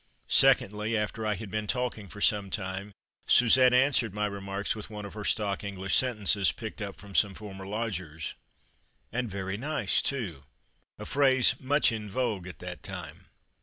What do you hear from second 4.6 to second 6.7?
with one of her stock English sentences,